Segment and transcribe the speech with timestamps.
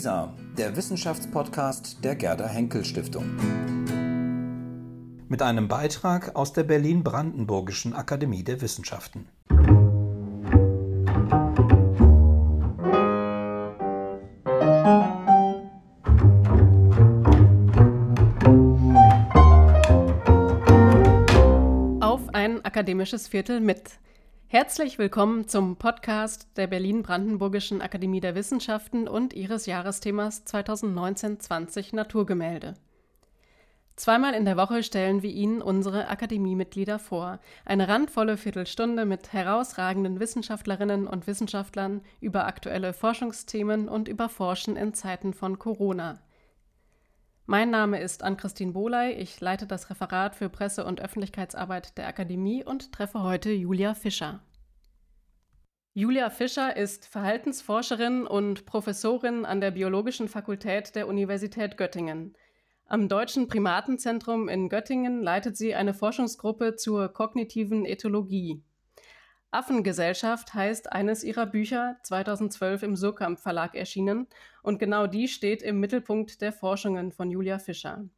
[0.00, 3.26] WISA, der Wissenschaftspodcast der Gerda Henkel Stiftung.
[5.28, 9.28] Mit einem Beitrag aus der Berlin-Brandenburgischen Akademie der Wissenschaften.
[22.00, 23.98] Auf ein akademisches Viertel mit.
[24.52, 32.74] Herzlich willkommen zum Podcast der Berlin-Brandenburgischen Akademie der Wissenschaften und ihres Jahresthemas 2019-20 Naturgemälde.
[33.94, 37.38] Zweimal in der Woche stellen wir Ihnen unsere Akademiemitglieder vor.
[37.64, 44.94] Eine randvolle Viertelstunde mit herausragenden Wissenschaftlerinnen und Wissenschaftlern über aktuelle Forschungsthemen und über Forschen in
[44.94, 46.18] Zeiten von Corona.
[47.50, 49.10] Mein Name ist Ann-Christine Bohley.
[49.14, 54.38] Ich leite das Referat für Presse- und Öffentlichkeitsarbeit der Akademie und treffe heute Julia Fischer.
[56.00, 62.38] Julia Fischer ist Verhaltensforscherin und Professorin an der Biologischen Fakultät der Universität Göttingen.
[62.86, 68.62] Am Deutschen Primatenzentrum in Göttingen leitet sie eine Forschungsgruppe zur kognitiven Ethologie.
[69.50, 74.26] Affengesellschaft heißt eines ihrer Bücher, 2012 im Surkamp Verlag erschienen,
[74.62, 78.08] und genau die steht im Mittelpunkt der Forschungen von Julia Fischer.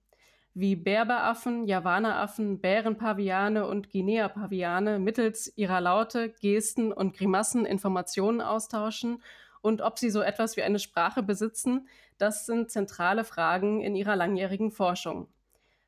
[0.54, 9.22] Wie Berberaffen, Javaneraffen, Bärenpaviane und Guinea-Paviane mittels ihrer Laute, Gesten und Grimassen Informationen austauschen
[9.62, 14.14] und ob sie so etwas wie eine Sprache besitzen, das sind zentrale Fragen in ihrer
[14.14, 15.28] langjährigen Forschung.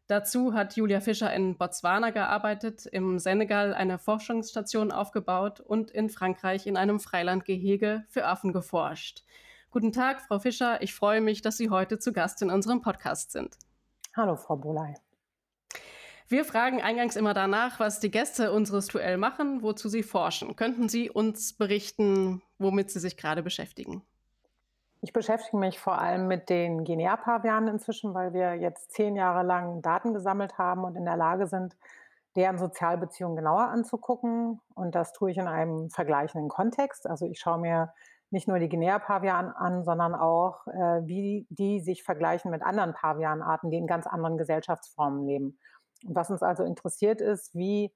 [0.06, 6.66] Dazu hat Julia Fischer in Botswana gearbeitet, im Senegal eine Forschungsstation aufgebaut und in Frankreich
[6.66, 9.24] in einem Freilandgehege für Affen geforscht.
[9.70, 10.80] Guten Tag, Frau Fischer.
[10.82, 13.56] Ich freue mich, dass Sie heute zu Gast in unserem Podcast sind.
[14.16, 14.94] Hallo, Frau Boley.
[16.28, 20.54] Wir fragen eingangs immer danach, was die Gäste unseres Duell machen, wozu sie forschen.
[20.54, 24.02] Könnten Sie uns berichten, womit Sie sich gerade beschäftigen?
[25.00, 29.82] Ich beschäftige mich vor allem mit den Guinea-Pavianen inzwischen, weil wir jetzt zehn Jahre lang
[29.82, 31.76] Daten gesammelt haben und in der Lage sind,
[32.36, 34.60] deren Sozialbeziehungen genauer anzugucken.
[34.74, 37.06] Und das tue ich in einem vergleichenden Kontext.
[37.06, 37.92] Also ich schaue mir
[38.34, 43.70] nicht nur die Guinea-Pavianen an, sondern auch, äh, wie die sich vergleichen mit anderen Pavianarten,
[43.70, 45.58] die in ganz anderen Gesellschaftsformen leben.
[46.04, 47.94] Und was uns also interessiert ist, wie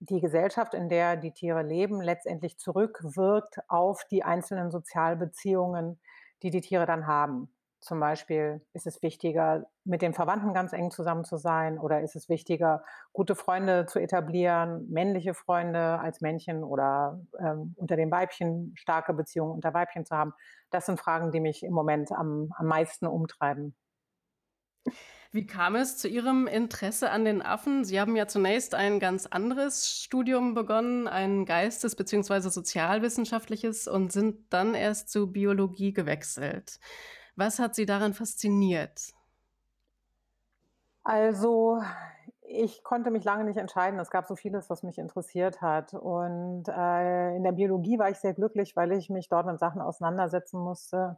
[0.00, 6.00] die Gesellschaft, in der die Tiere leben, letztendlich zurückwirkt auf die einzelnen Sozialbeziehungen,
[6.42, 7.48] die die Tiere dann haben.
[7.80, 12.16] Zum Beispiel ist es wichtiger, mit den Verwandten ganz eng zusammen zu sein oder ist
[12.16, 18.72] es wichtiger, gute Freunde zu etablieren, männliche Freunde als Männchen oder ähm, unter den Weibchen
[18.76, 20.34] starke Beziehungen unter Weibchen zu haben.
[20.70, 23.76] Das sind Fragen, die mich im Moment am, am meisten umtreiben.
[25.30, 27.84] Wie kam es zu Ihrem Interesse an den Affen?
[27.84, 32.48] Sie haben ja zunächst ein ganz anderes Studium begonnen, ein geistes- bzw.
[32.48, 36.80] sozialwissenschaftliches, und sind dann erst zu Biologie gewechselt.
[37.38, 39.14] Was hat Sie daran fasziniert?
[41.04, 41.80] Also,
[42.42, 44.00] ich konnte mich lange nicht entscheiden.
[44.00, 45.94] Es gab so vieles, was mich interessiert hat.
[45.94, 49.80] Und äh, in der Biologie war ich sehr glücklich, weil ich mich dort mit Sachen
[49.80, 51.16] auseinandersetzen musste,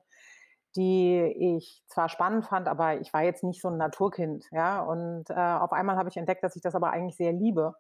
[0.76, 4.82] die ich zwar spannend fand, aber ich war jetzt nicht so ein Naturkind, ja.
[4.82, 7.76] Und äh, auf einmal habe ich entdeckt, dass ich das aber eigentlich sehr liebe.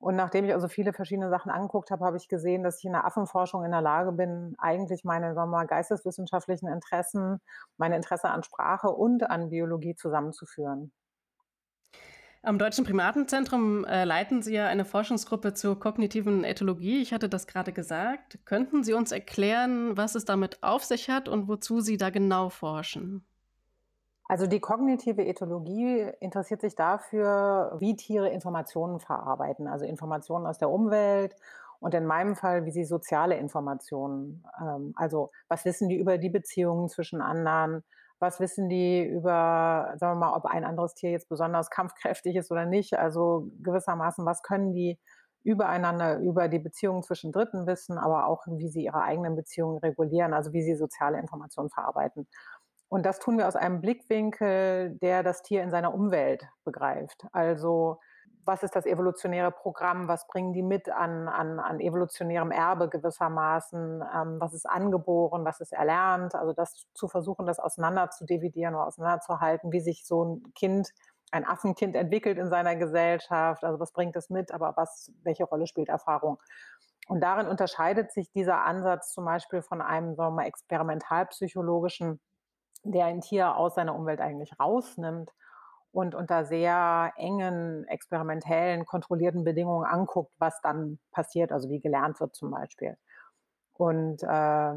[0.00, 2.92] Und nachdem ich also viele verschiedene Sachen angeguckt habe, habe ich gesehen, dass ich in
[2.92, 7.38] der Affenforschung in der Lage bin, eigentlich meine sagen wir mal, geisteswissenschaftlichen Interessen,
[7.76, 10.90] meine Interesse an Sprache und an Biologie zusammenzuführen.
[12.42, 17.02] Am Deutschen Primatenzentrum äh, leiten Sie ja eine Forschungsgruppe zur kognitiven Ethologie.
[17.02, 18.38] Ich hatte das gerade gesagt.
[18.46, 22.48] Könnten Sie uns erklären, was es damit auf sich hat und wozu Sie da genau
[22.48, 23.26] forschen?
[24.30, 30.70] Also die kognitive Ethologie interessiert sich dafür, wie Tiere Informationen verarbeiten, also Informationen aus der
[30.70, 31.34] Umwelt
[31.80, 36.30] und in meinem Fall, wie sie soziale Informationen, ähm, also was wissen die über die
[36.30, 37.82] Beziehungen zwischen anderen,
[38.20, 42.52] was wissen die über, sagen wir mal, ob ein anderes Tier jetzt besonders kampfkräftig ist
[42.52, 42.96] oder nicht.
[42.98, 45.00] Also gewissermaßen, was können die
[45.42, 50.34] übereinander, über die Beziehungen zwischen Dritten wissen, aber auch, wie sie ihre eigenen Beziehungen regulieren,
[50.34, 52.28] also wie sie soziale Informationen verarbeiten.
[52.90, 57.24] Und das tun wir aus einem Blickwinkel, der das Tier in seiner Umwelt begreift.
[57.32, 57.98] Also
[58.44, 64.02] was ist das evolutionäre Programm, was bringen die mit an, an, an evolutionärem Erbe gewissermaßen,
[64.14, 68.74] ähm, was ist angeboren, was ist erlernt, also das zu versuchen, das auseinander zu dividieren
[68.74, 70.88] oder auseinanderzuhalten, wie sich so ein Kind,
[71.30, 75.68] ein Affenkind entwickelt in seiner Gesellschaft, also was bringt es mit, aber was, welche Rolle
[75.68, 76.38] spielt Erfahrung.
[77.08, 82.20] Und darin unterscheidet sich dieser Ansatz zum Beispiel von einem wir mal, experimentalpsychologischen,
[82.84, 85.32] der ein Tier aus seiner Umwelt eigentlich rausnimmt
[85.92, 92.34] und unter sehr engen, experimentellen, kontrollierten Bedingungen anguckt, was dann passiert, also wie gelernt wird
[92.36, 92.96] zum Beispiel.
[93.74, 94.74] Und äh,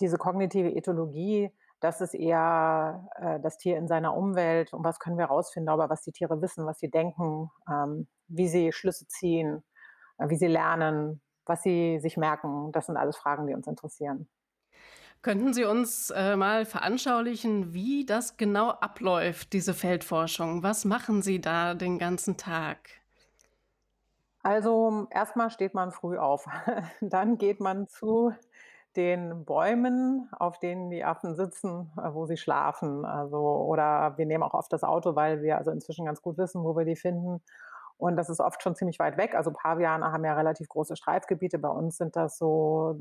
[0.00, 1.50] diese kognitive Ethologie
[1.80, 5.90] Das ist eher äh, das Tier in seiner Umwelt und was können wir herausfinden darüber,
[5.90, 9.62] was die Tiere wissen, was sie denken, ähm, wie sie Schlüsse ziehen,
[10.18, 12.72] äh, wie sie lernen, was sie sich merken.
[12.72, 14.28] Das sind alles Fragen, die uns interessieren.
[15.22, 20.62] Könnten Sie uns äh, mal veranschaulichen, wie das genau abläuft, diese Feldforschung?
[20.62, 22.78] Was machen Sie da den ganzen Tag?
[24.42, 26.46] Also erstmal steht man früh auf.
[27.00, 28.32] Dann geht man zu
[28.96, 33.04] den Bäumen, auf denen die Affen sitzen, äh, wo sie schlafen.
[33.04, 36.64] Also, oder wir nehmen auch oft das Auto, weil wir also inzwischen ganz gut wissen,
[36.64, 37.42] wo wir die finden.
[37.98, 39.34] Und das ist oft schon ziemlich weit weg.
[39.34, 41.58] Also Paviane haben ja relativ große Streifgebiete.
[41.58, 42.98] Bei uns sind das so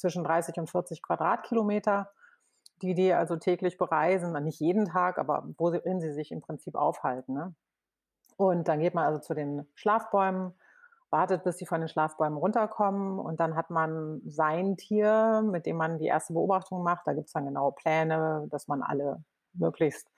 [0.00, 2.10] zwischen 30 und 40 Quadratkilometer,
[2.82, 4.32] die die also täglich bereisen.
[4.42, 7.34] Nicht jeden Tag, aber worin sie sich im Prinzip aufhalten.
[7.34, 7.54] Ne?
[8.36, 10.54] Und dann geht man also zu den Schlafbäumen,
[11.10, 15.76] wartet, bis sie von den Schlafbäumen runterkommen und dann hat man sein Tier, mit dem
[15.76, 17.06] man die erste Beobachtung macht.
[17.06, 19.22] Da gibt es dann genaue Pläne, dass man alle
[19.52, 20.08] möglichst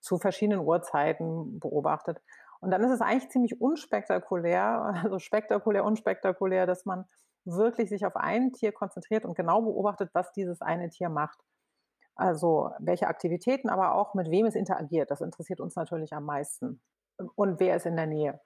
[0.00, 2.20] zu verschiedenen Uhrzeiten beobachtet.
[2.60, 7.04] Und dann ist es eigentlich ziemlich unspektakulär, also spektakulär, unspektakulär, dass man
[7.48, 11.38] wirklich sich auf ein Tier konzentriert und genau beobachtet, was dieses eine Tier macht.
[12.14, 15.10] Also welche Aktivitäten, aber auch mit wem es interagiert.
[15.10, 16.80] Das interessiert uns natürlich am meisten.
[17.36, 18.40] Und wer ist in der Nähe.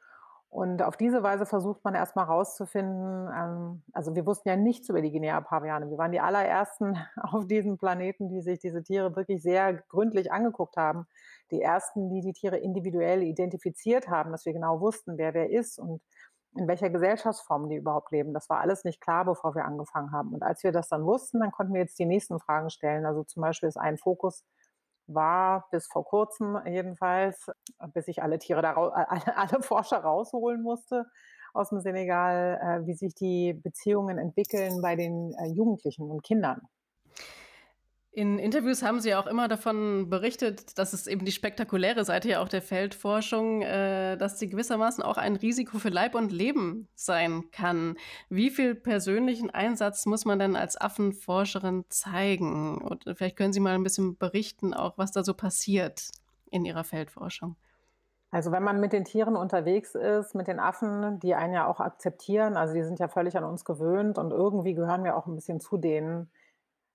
[0.53, 5.01] Und auf diese Weise versucht man erstmal herauszufinden, ähm, also wir wussten ja nichts über
[5.01, 5.89] die Guinea-Paviane.
[5.89, 10.77] Wir waren die allerersten auf diesem Planeten, die sich diese Tiere wirklich sehr gründlich angeguckt
[10.77, 11.07] haben.
[11.53, 15.79] Die ersten, die die Tiere individuell identifiziert haben, dass wir genau wussten, wer wer ist
[15.79, 16.03] und
[16.57, 18.35] in welcher Gesellschaftsform die überhaupt leben.
[18.35, 20.35] Das war alles nicht klar, bevor wir angefangen haben.
[20.35, 23.07] Und als wir das dann wussten, dann konnten wir jetzt die nächsten Fragen stellen.
[23.07, 24.45] Also zum Beispiel ist ein Fokus,
[25.07, 27.51] war bis vor kurzem jedenfalls,
[27.95, 31.07] bis ich alle Tiere da alle, alle Forscher rausholen musste
[31.55, 36.63] aus dem Senegal, äh, wie sich die Beziehungen entwickeln bei den äh, Jugendlichen und Kindern.
[38.15, 42.43] In Interviews haben Sie auch immer davon berichtet, dass es eben die spektakuläre Seite ja
[42.43, 47.45] auch der Feldforschung, äh, dass sie gewissermaßen auch ein Risiko für Leib und Leben sein
[47.53, 47.97] kann.
[48.29, 52.83] Wie viel persönlichen Einsatz muss man denn als Affenforscherin zeigen?
[52.83, 56.11] Und vielleicht können Sie mal ein bisschen berichten, auch was da so passiert
[56.51, 57.57] in Ihrer Feldforschung.
[58.31, 61.81] Also wenn man mit den Tieren unterwegs ist, mit den Affen, die einen ja auch
[61.81, 65.35] akzeptieren, also die sind ja völlig an uns gewöhnt und irgendwie gehören wir auch ein
[65.35, 66.31] bisschen zu denen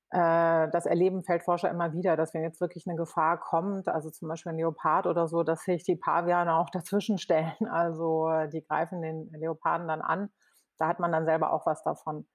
[0.10, 4.54] das erleben Feldforscher immer wieder, dass wenn jetzt wirklich eine Gefahr kommt, also zum Beispiel
[4.54, 7.56] ein Leopard oder so, dass sich die Paviane auch dazwischen stellen.
[7.70, 10.30] Also die greifen den Leoparden dann an.
[10.78, 12.28] Da hat man dann selber auch was davon.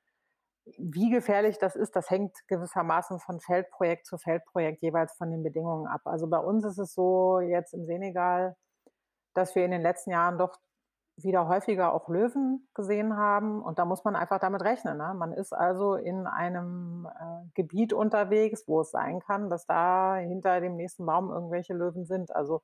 [0.78, 5.88] Wie gefährlich das ist, das hängt gewissermaßen von Feldprojekt zu Feldprojekt jeweils von den Bedingungen
[5.88, 6.02] ab.
[6.04, 8.54] Also bei uns ist es so jetzt im Senegal,
[9.34, 10.56] dass wir in den letzten Jahren doch
[11.16, 13.62] wieder häufiger auch Löwen gesehen haben.
[13.62, 14.98] Und da muss man einfach damit rechnen.
[14.98, 15.14] Ne?
[15.14, 20.60] Man ist also in einem äh, Gebiet unterwegs, wo es sein kann, dass da hinter
[20.60, 22.34] dem nächsten Baum irgendwelche Löwen sind.
[22.34, 22.62] Also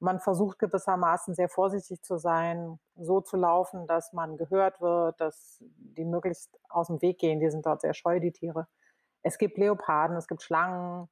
[0.00, 5.58] man versucht gewissermaßen sehr vorsichtig zu sein, so zu laufen, dass man gehört wird, dass
[5.60, 7.40] die möglichst aus dem Weg gehen.
[7.40, 8.68] Die sind dort sehr scheu, die Tiere.
[9.22, 11.08] Es gibt Leoparden, es gibt Schlangen,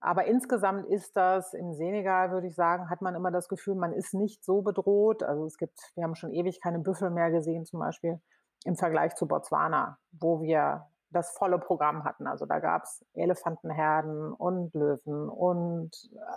[0.00, 3.92] aber insgesamt ist das im Senegal, würde ich sagen, hat man immer das Gefühl, man
[3.92, 5.22] ist nicht so bedroht.
[5.22, 8.18] Also es gibt, wir haben schon ewig keine Büffel mehr gesehen, zum Beispiel
[8.64, 12.26] im Vergleich zu Botswana, wo wir das volle Programm hatten.
[12.26, 15.90] Also da gab es Elefantenherden und Löwen und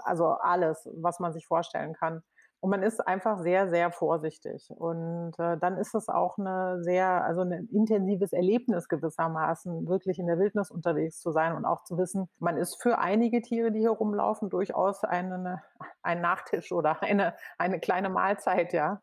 [0.04, 2.22] also alles, was man sich vorstellen kann.
[2.64, 4.70] Und man ist einfach sehr, sehr vorsichtig.
[4.74, 10.28] Und äh, dann ist es auch eine sehr, also ein intensives Erlebnis gewissermaßen, wirklich in
[10.28, 13.82] der Wildnis unterwegs zu sein und auch zu wissen, man ist für einige Tiere, die
[13.82, 15.62] hier rumlaufen, durchaus eine,
[16.04, 19.02] ein Nachtisch oder eine, eine kleine Mahlzeit, ja.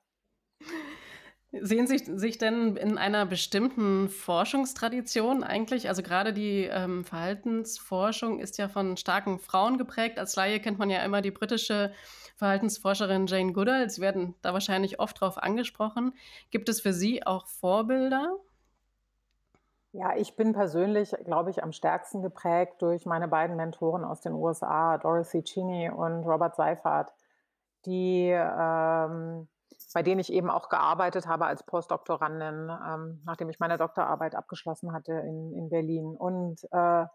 [1.52, 5.88] Sehen Sie sich denn in einer bestimmten Forschungstradition eigentlich?
[5.88, 10.20] Also gerade die ähm, Verhaltensforschung ist ja von starken Frauen geprägt.
[10.20, 11.92] Als Laie kennt man ja immer die britische
[12.36, 13.90] Verhaltensforscherin Jane Goodall.
[13.90, 16.14] Sie werden da wahrscheinlich oft drauf angesprochen.
[16.52, 18.36] Gibt es für Sie auch Vorbilder?
[19.92, 24.34] Ja, ich bin persönlich, glaube ich, am stärksten geprägt durch meine beiden Mentoren aus den
[24.34, 27.12] USA, Dorothy Cheney und Robert Seifert,
[27.86, 29.48] die ähm,
[29.92, 34.92] bei denen ich eben auch gearbeitet habe als Postdoktorandin, ähm, nachdem ich meine Doktorarbeit abgeschlossen
[34.92, 36.16] hatte in, in Berlin.
[36.16, 37.06] Und äh,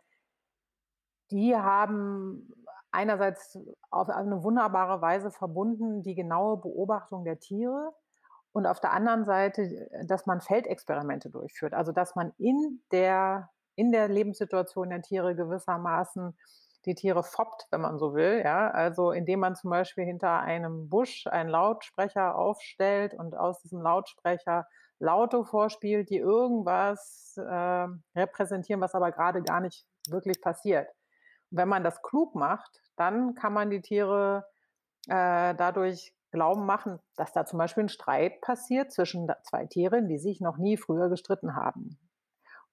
[1.31, 2.53] die haben
[2.91, 3.57] einerseits
[3.89, 7.93] auf eine wunderbare Weise verbunden die genaue Beobachtung der Tiere
[8.51, 11.73] und auf der anderen Seite, dass man Feldexperimente durchführt.
[11.73, 16.37] Also dass man in der, in der Lebenssituation der Tiere gewissermaßen
[16.85, 18.41] die Tiere foppt, wenn man so will.
[18.43, 18.69] Ja?
[18.71, 24.67] Also indem man zum Beispiel hinter einem Busch einen Lautsprecher aufstellt und aus diesem Lautsprecher
[24.99, 30.87] Laute vorspielt, die irgendwas äh, repräsentieren, was aber gerade gar nicht wirklich passiert.
[31.51, 34.45] wenn man das klug macht, dann kann man die Tiere
[35.07, 40.17] äh, dadurch glauben machen, dass da zum Beispiel ein Streit passiert zwischen zwei Tieren, die
[40.17, 41.97] sich noch nie früher gestritten haben.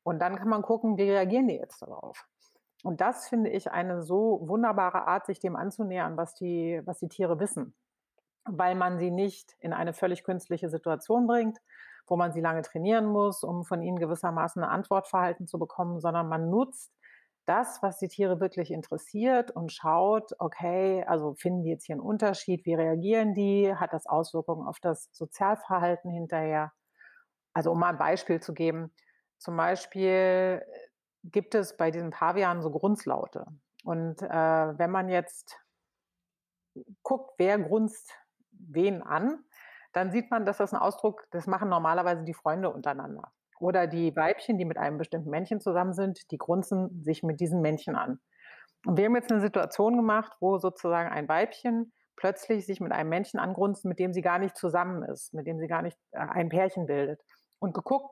[0.03, 2.27] Und dann kann man gucken, wie reagieren die jetzt darauf.
[2.83, 7.09] Und das finde ich eine so wunderbare Art, sich dem anzunähern, was die, was die
[7.09, 7.75] Tiere wissen.
[8.45, 11.59] Weil man sie nicht in eine völlig künstliche Situation bringt,
[12.09, 16.29] wo man sie lange trainieren muss, um von ihnen gewissermaßen ein Antwortverhalten zu bekommen, sondern
[16.29, 16.93] man nutzt
[17.47, 22.03] das, was die Tiere wirklich interessiert und schaut, okay, also finden die jetzt hier einen
[22.03, 26.73] Unterschied, wie reagieren die, hat das Auswirkungen auf das Sozialverhalten hinterher?
[27.53, 28.93] Also um mal ein Beispiel zu geben,
[29.39, 30.92] zum Beispiel äh,
[31.25, 33.47] gibt es bei diesen Pavianen so Grunzlaute.
[33.85, 34.29] Und äh,
[34.79, 35.59] wenn man jetzt
[37.03, 38.13] guckt, wer grunzt
[38.51, 39.45] wen an,
[39.93, 43.33] dann sieht man, dass das ein Ausdruck, das machen normalerweise die Freunde untereinander.
[43.59, 47.61] Oder die Weibchen, die mit einem bestimmten Männchen zusammen sind, die grunzen sich mit diesen
[47.61, 48.21] Männchen an.
[48.87, 53.11] Und wir haben jetzt eine Situation gemacht, wo sozusagen ein Weibchen plötzlich sich mit einem
[53.11, 56.19] Männchen angrunzt, mit dem sie gar nicht zusammen ist, mit dem sie gar nicht äh,
[56.19, 57.21] ein Pärchen bildet.
[57.59, 58.11] Und geguckt,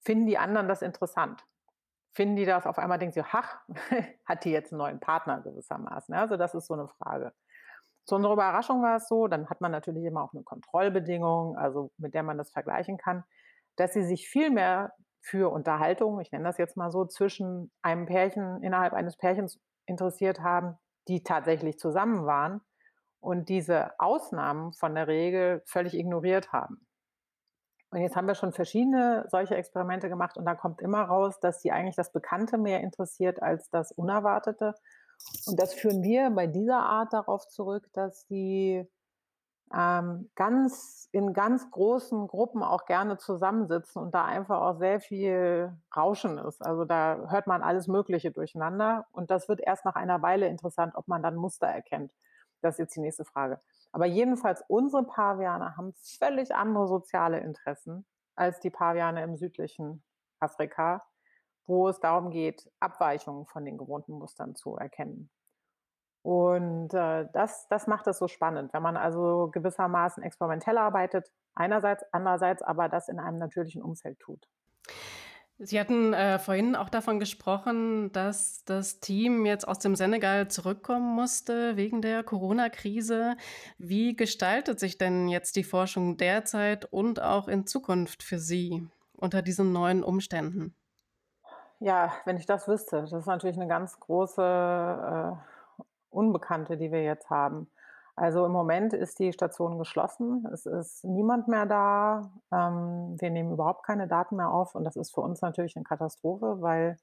[0.00, 1.44] finden die anderen das interessant?
[2.12, 3.60] Finden die das auf einmal, denken sie, ach,
[4.26, 6.14] hat die jetzt einen neuen Partner gewissermaßen?
[6.14, 7.32] Also das ist so eine Frage.
[8.04, 11.92] Zu unserer Überraschung war es so, dann hat man natürlich immer auch eine Kontrollbedingung, also
[11.98, 13.24] mit der man das vergleichen kann
[13.76, 18.06] dass sie sich viel mehr für Unterhaltung, ich nenne das jetzt mal so, zwischen einem
[18.06, 20.76] Pärchen, innerhalb eines Pärchens interessiert haben,
[21.08, 22.60] die tatsächlich zusammen waren
[23.20, 26.86] und diese Ausnahmen von der Regel völlig ignoriert haben.
[27.92, 31.60] Und jetzt haben wir schon verschiedene solche Experimente gemacht und da kommt immer raus, dass
[31.60, 34.74] sie eigentlich das Bekannte mehr interessiert als das Unerwartete.
[35.46, 38.88] Und das führen wir bei dieser Art darauf zurück, dass die
[39.74, 45.72] ähm, ganz in ganz großen Gruppen auch gerne zusammensitzen und da einfach auch sehr viel
[45.94, 46.62] Rauschen ist.
[46.64, 50.94] Also da hört man alles Mögliche durcheinander und das wird erst nach einer Weile interessant,
[50.94, 52.12] ob man dann Muster erkennt.
[52.62, 53.60] Das ist jetzt die nächste Frage.
[53.92, 60.02] Aber jedenfalls, unsere Paviane haben völlig andere soziale Interessen als die Paviane im südlichen
[60.40, 61.04] Afrika,
[61.66, 65.30] wo es darum geht, Abweichungen von den gewohnten Mustern zu erkennen.
[66.22, 72.04] Und äh, das, das macht es so spannend, wenn man also gewissermaßen experimentell arbeitet, einerseits,
[72.12, 74.48] andererseits aber das in einem natürlichen Umfeld tut.
[75.64, 81.14] Sie hatten äh, vorhin auch davon gesprochen, dass das Team jetzt aus dem Senegal zurückkommen
[81.14, 83.36] musste wegen der Corona-Krise.
[83.78, 89.40] Wie gestaltet sich denn jetzt die Forschung derzeit und auch in Zukunft für Sie unter
[89.40, 90.74] diesen neuen Umständen?
[91.78, 97.04] Ja, wenn ich das wüsste, das ist natürlich eine ganz große äh, Unbekannte, die wir
[97.04, 97.70] jetzt haben.
[98.14, 100.46] Also im Moment ist die Station geschlossen.
[100.52, 102.30] Es ist niemand mehr da.
[102.52, 104.74] Ähm, wir nehmen überhaupt keine Daten mehr auf.
[104.74, 106.98] Und das ist für uns natürlich eine Katastrophe, weil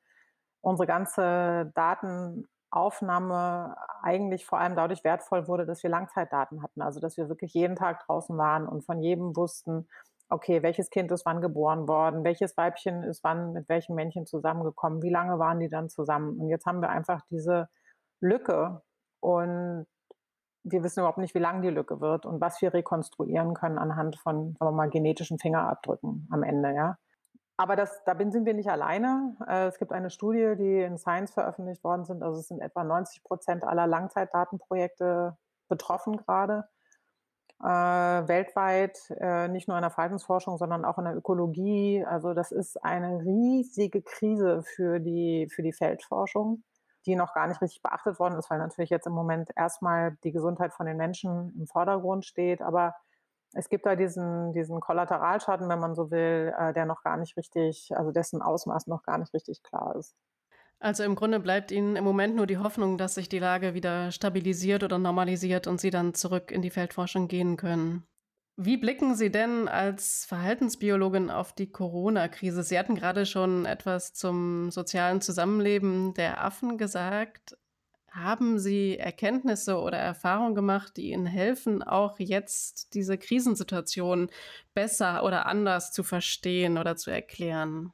[0.62, 6.82] unsere ganze Datenaufnahme eigentlich vor allem dadurch wertvoll wurde, dass wir Langzeitdaten hatten.
[6.82, 9.88] Also dass wir wirklich jeden Tag draußen waren und von jedem wussten,
[10.30, 15.01] okay, welches Kind ist wann geboren worden, welches Weibchen ist wann mit welchem Männchen zusammengekommen,
[15.01, 16.39] wie lange waren die dann zusammen.
[16.39, 17.68] Und jetzt haben wir einfach diese
[18.22, 18.84] Lücke
[19.22, 19.88] und
[20.63, 24.18] wir wissen überhaupt nicht, wie lang die Lücke wird und was wir rekonstruieren können anhand
[24.18, 26.98] von, sagen wir mal, genetischen Fingerabdrücken am Ende, ja.
[27.58, 29.36] Aber das, da sind wir nicht alleine.
[29.46, 32.24] Äh, es gibt eine Studie, die in Science veröffentlicht worden sind.
[32.24, 35.38] Also es sind etwa 90 Prozent aller Langzeitdatenprojekte
[35.68, 36.70] betroffen gerade.
[37.62, 42.06] Äh, weltweit, äh, nicht nur in der Verhaltensforschung, sondern auch in der Ökologie.
[42.06, 46.63] Also das ist eine riesige Krise für die, für die Feldforschung
[47.06, 50.32] die noch gar nicht richtig beachtet worden ist, weil natürlich jetzt im Moment erstmal die
[50.32, 52.62] Gesundheit von den Menschen im Vordergrund steht.
[52.62, 52.96] Aber
[53.53, 57.36] es gibt da diesen, diesen Kollateralschaden, wenn man so will, äh, der noch gar nicht
[57.38, 60.15] richtig, also dessen Ausmaß noch gar nicht richtig klar ist.
[60.82, 64.12] Also im Grunde bleibt Ihnen im Moment nur die Hoffnung, dass sich die Lage wieder
[64.12, 68.08] stabilisiert oder normalisiert und Sie dann zurück in die Feldforschung gehen können.
[68.62, 72.62] Wie blicken Sie denn als Verhaltensbiologin auf die Corona-Krise?
[72.62, 77.58] Sie hatten gerade schon etwas zum sozialen Zusammenleben der Affen gesagt.
[78.12, 84.30] Haben Sie Erkenntnisse oder Erfahrungen gemacht, die Ihnen helfen, auch jetzt diese Krisensituation
[84.74, 87.94] besser oder anders zu verstehen oder zu erklären?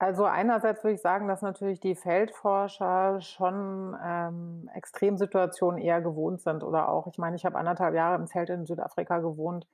[0.00, 6.62] Also einerseits würde ich sagen, dass natürlich die Feldforscher schon ähm, Extremsituationen eher gewohnt sind
[6.62, 9.66] oder auch, ich meine, ich habe anderthalb Jahre im Zelt in Südafrika gewohnt.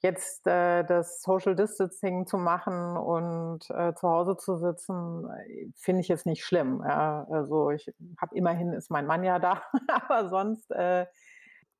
[0.00, 5.28] Jetzt äh, das Social Distancing zu machen und äh, zu Hause zu sitzen,
[5.76, 6.82] finde ich jetzt nicht schlimm.
[6.84, 7.26] Ja.
[7.30, 11.06] Also ich habe immerhin ist mein Mann ja da, aber sonst äh,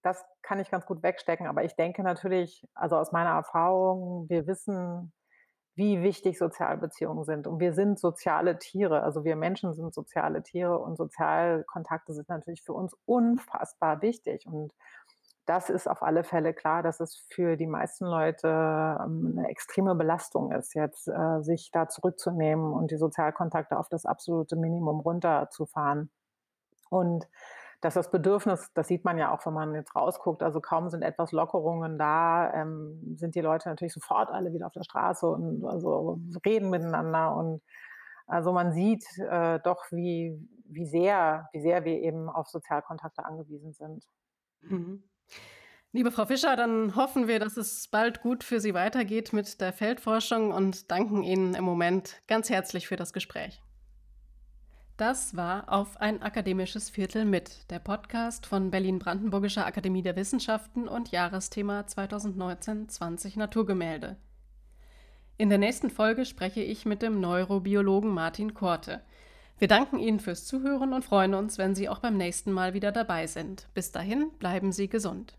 [0.02, 1.46] das kann ich ganz gut wegstecken.
[1.46, 5.12] Aber ich denke natürlich, also aus meiner Erfahrung, wir wissen,
[5.80, 7.46] wie wichtig Sozialbeziehungen sind.
[7.46, 12.62] Und wir sind soziale Tiere, also wir Menschen sind soziale Tiere und Sozialkontakte sind natürlich
[12.62, 14.46] für uns unfassbar wichtig.
[14.46, 14.74] Und
[15.46, 19.94] das ist auf alle Fälle klar, dass es für die meisten Leute ähm, eine extreme
[19.94, 26.10] Belastung ist, jetzt äh, sich da zurückzunehmen und die Sozialkontakte auf das absolute Minimum runterzufahren.
[26.90, 27.26] Und
[27.80, 31.02] dass das Bedürfnis, das sieht man ja auch, wenn man jetzt rausguckt, also kaum sind
[31.02, 35.64] etwas Lockerungen da, ähm, sind die Leute natürlich sofort alle wieder auf der Straße und
[35.64, 37.62] also reden miteinander und
[38.26, 43.72] also man sieht äh, doch, wie, wie, sehr, wie sehr wir eben auf Sozialkontakte angewiesen
[43.72, 44.04] sind.
[44.60, 45.02] Mhm.
[45.92, 49.72] Liebe Frau Fischer, dann hoffen wir, dass es bald gut für Sie weitergeht mit der
[49.72, 53.60] Feldforschung und danken Ihnen im Moment ganz herzlich für das Gespräch.
[55.00, 61.10] Das war auf ein akademisches Viertel mit, der Podcast von Berlin-Brandenburgischer Akademie der Wissenschaften und
[61.10, 64.18] Jahresthema 2019-20 Naturgemälde.
[65.38, 69.00] In der nächsten Folge spreche ich mit dem Neurobiologen Martin Korte.
[69.56, 72.92] Wir danken Ihnen fürs Zuhören und freuen uns, wenn Sie auch beim nächsten Mal wieder
[72.92, 73.68] dabei sind.
[73.72, 75.34] Bis dahin bleiben Sie gesund.